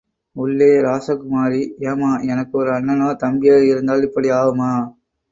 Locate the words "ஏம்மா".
1.83-2.09